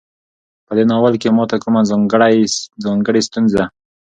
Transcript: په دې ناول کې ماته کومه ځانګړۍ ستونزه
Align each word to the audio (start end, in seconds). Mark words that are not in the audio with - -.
په 0.65 0.71
دې 0.77 0.83
ناول 0.91 1.13
کې 1.21 1.29
ماته 1.37 1.57
کومه 1.63 1.81
ځانګړۍ 2.91 3.21
ستونزه 3.27 3.63